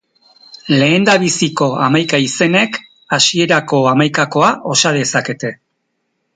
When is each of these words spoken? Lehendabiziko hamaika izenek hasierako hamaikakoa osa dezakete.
Lehendabiziko 0.83 1.67
hamaika 1.89 2.21
izenek 2.29 2.81
hasierako 3.19 3.85
hamaikakoa 3.93 4.51
osa 4.77 4.97
dezakete. 5.01 5.57